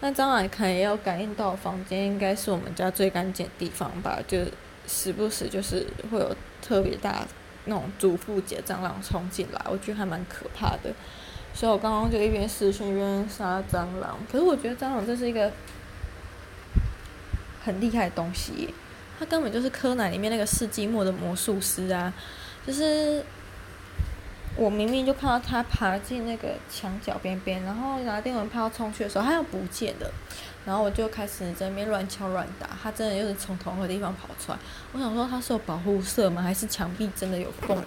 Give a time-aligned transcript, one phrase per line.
[0.00, 4.38] 那蟑螂可能也有感应到房间应该是我们家最干净的地方吧，就
[4.88, 7.24] 时不时就是会有特别大
[7.66, 10.92] 那种主妇级蟑螂冲进来，我觉得还蛮可怕的。
[11.54, 14.18] 所以我刚刚就一边视讯一边杀蟑螂。
[14.30, 15.52] 可是我觉得蟑螂这是一个
[17.62, 18.74] 很厉害的东西，
[19.18, 22.12] 它根本就是柯南里面那个世纪末的魔术师啊，
[22.66, 23.24] 就是。
[24.60, 30.12] 我明明就看到他爬进那个墙角边边，然后拿电蚊拍要冲去的时候，他又不见了。
[30.66, 34.58] 然后我就开始在那边乱敲乱打，他真的又是从同一个地方跑出来。
[34.92, 36.42] 我想说他是有保护色吗？
[36.42, 37.82] 还是墙壁真的有缝，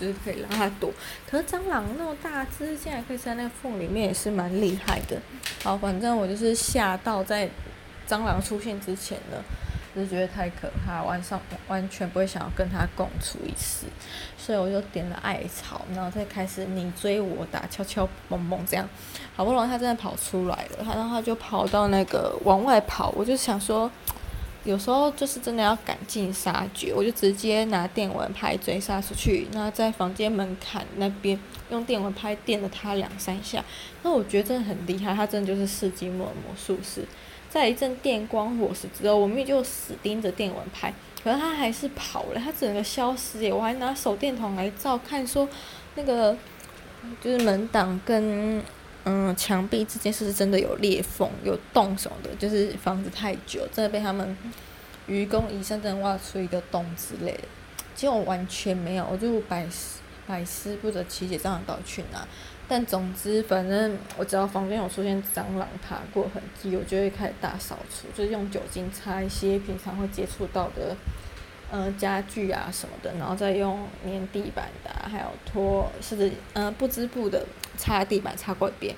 [0.00, 0.90] 就是可以让他躲？
[1.30, 5.20] 可是蟑螂那么大只，竟然可以在那个缝里面，也是蛮厉害的。
[5.62, 7.50] 好，反正我就是吓到在
[8.08, 9.36] 蟑螂出现之前呢。
[9.98, 13.86] 就觉得太可怕，晚上完全不会想要跟他共处一室，
[14.38, 18.88] 所以我就点了艾草，然后再开始你追我打，敲敲蹦蹦这样，
[19.34, 23.90] 好不容易他真的跑出来了，他然后他就跑到那个往外跑，我就想说，
[24.64, 31.38] 有时候就是真的要赶尽杀绝，我就直接拿电蚊拍追杀出去，那在房间门槛那边
[31.70, 33.64] 用电蚊拍电了他两三下，
[34.02, 37.04] 那我觉得真的很厉害，他真的就是世纪末魔术师。
[37.50, 40.92] 在一阵电光火石之后，我明明就死盯着电蚊拍，
[41.24, 43.52] 可是他还是跑了，他整个消失耶！
[43.52, 45.48] 我还拿手电筒来照看，说
[45.94, 46.36] 那个
[47.20, 48.62] 就是门挡跟
[49.04, 52.34] 嗯墙壁之间是不是真的有裂缝、有洞什么的？
[52.36, 54.36] 就是房子太久，真的被他们
[55.06, 57.44] 愚公移山，真的挖出一个洞之类的。
[57.94, 62.28] 结果完全没有，我就百思百思不得其解，这样到底去哪？
[62.70, 70.94] 但总之，反正我只要房间有出现蟑螂爬过痕迹，我就会开始大扫除，就是用酒精擦一些平常会接触到的，
[71.70, 77.46] 呃，家具啊什么的，然后再用粘地板的、还有拖，甚至呃不织布的
[77.78, 78.94] 擦地板擦过一遍，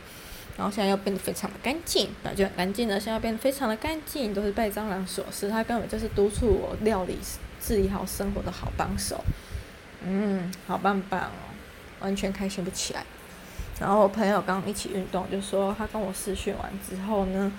[0.57, 2.99] 然后现在又变得非常的干净，那就很干净的。
[2.99, 7.17] 现在变得非常的干净，都是拜蟑螂所赐，它根本就是督促我料理、
[7.61, 9.23] 治理好生活的好帮手。
[10.05, 11.55] 嗯，好棒棒哦，
[12.01, 13.05] 完全开心不起来。
[13.81, 17.51] 然后我朋友刚一起运动，就说他跟我试训完之后呢，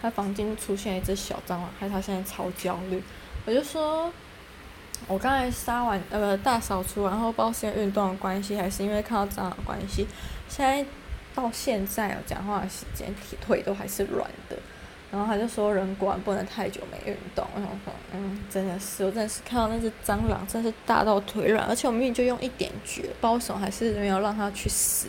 [0.00, 3.02] 他房间出现一只小蟑螂，害他现在超焦虑。
[3.44, 4.10] 我就说，
[5.06, 10.06] 我刚才杀完呃大扫除，然后不知道是因为运动的关系，还是因为看到蟑螂的关系，
[10.48, 10.84] 现在
[11.34, 14.56] 到现在有讲话的时间，腿腿都还是软的。
[15.12, 17.46] 然后他就说，人果然不能太久没运动。
[17.54, 25.08] 我想说，嗯，真的是，我真的是看到那只蟑螂，真是大到腿软，而且我明明就用一点绝，包手还是没有让它去死。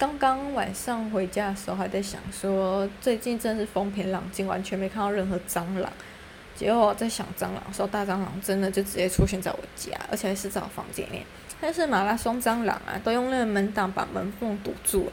[0.00, 5.92] 刚刚晚上回家的时候，还在想说，最近真是风平浪静，完全没看到任何蟑螂。
[6.56, 11.26] 结果我在想蟑螂的时候，大蟑螂真的就直接出现在我家，而且还是在我房间里面。
[11.60, 15.12] 但是马拉松蟑螂啊，都用那个门挡把门缝堵住了，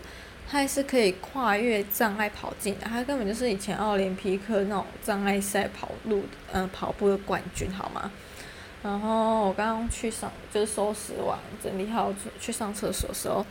[0.49, 2.87] 它还是可以跨越障碍跑进来。
[2.87, 6.23] 它根本就是以前奥林匹克那种障碍赛跑路，
[6.53, 8.09] 嗯、呃，跑步的冠军，好吗？
[8.81, 13.45] 然后我刚刚去上，就是收拾完、整理好去上厕所的时候，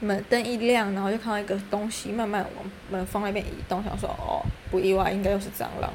[0.00, 5.92] 门灯一亮，然后就看到一个东西慢慢往门缝那边移动，想说哦，不意外，应该又是蟑螂。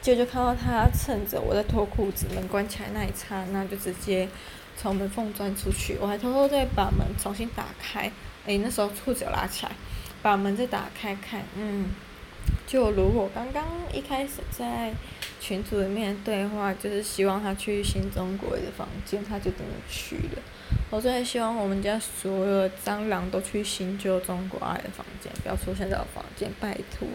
[0.00, 4.28] 结果就看到他趁着我在脱裤子，门关起来那一刹那，就直接
[4.76, 5.96] 从门缝钻出去。
[6.00, 8.10] 我还偷偷再把门重新打开，
[8.46, 9.72] 诶，那时候裤子拉起来，
[10.22, 11.90] 把门再打开看，嗯。
[12.66, 14.92] 就如果刚刚一开始在
[15.40, 20.42] 群组里面对话，就是希望他去新中国的房间，他就真的去了。
[20.94, 27.08] 我真的希望我们家所有的蟑螂都去新旧中国爱的房间，不要出现在我房间，拜托。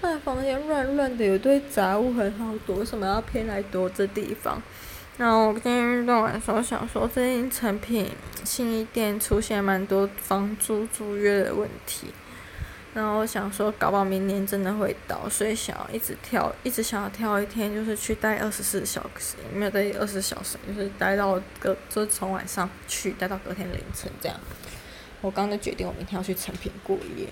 [0.00, 4.62] 那房间乱乱的，有堆杂物很好躲，为什么要偏来躲这地方？
[5.16, 8.08] 然后我今天运动完的时候想说，最近成品
[8.44, 12.06] 新一店出现蛮多房租租约的问题。
[12.94, 24.36] 然后我想说，搞不好明年真的会到，所以想要一直跳，一直想要跳一天，就是去待二十四小时，没有待二十四小时，就是待到隔，就是从晚上去待到隔天凌晨这样。
[25.20, 27.28] 我刚刚就决定，我明天要去成品过夜。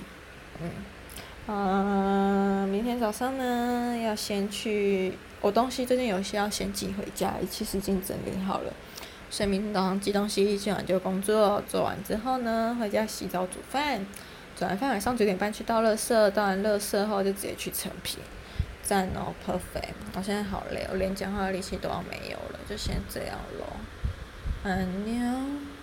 [0.61, 8.73] 嗯，啊、明天早上呢，要先去，我东西最近有些要先寄回家，其实已经整理好了，
[9.31, 14.05] 所以明天早上寄东西，今晚就工作，做完之后呢，回家洗澡煮饭。
[14.57, 18.19] 转完饭晚上九点半去倒垃圾，倒完垃圾后就直接去成品，
[18.83, 19.93] 赞哦，perfect！
[20.15, 23.67] 我现在好累，我连讲话的力气都要没有了，就先这样喽，
[24.65, 25.76] 安妞。